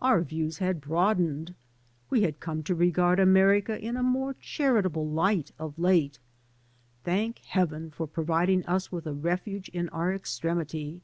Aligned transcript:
Our 0.00 0.22
views 0.22 0.58
had 0.58 0.80
broadened; 0.80 1.54
we 2.10 2.22
had 2.22 2.40
come 2.40 2.64
to 2.64 2.74
regard 2.74 3.20
America 3.20 3.78
in 3.78 3.96
a 3.96 4.02
more 4.02 4.34
charitable 4.34 5.06
light, 5.08 5.52
of 5.60 5.78
late. 5.78 6.18
Thank 7.04 7.38
Heaven 7.44 7.92
for 7.92 8.08
providing 8.08 8.66
us 8.66 8.90
with 8.90 9.06
a 9.06 9.12
refuge 9.14 9.68
in 9.68 9.88
our 9.90 10.12
extremity! 10.12 11.02